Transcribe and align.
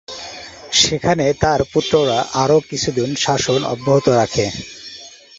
সেখানে 0.81 1.25
তার 1.43 1.59
পুত্ররা 1.73 2.17
আরও 2.43 2.57
কিছুদিন 2.69 3.09
শাসন 3.15 3.59
অব্যাহত 3.65 4.05
রাখে। 4.19 4.45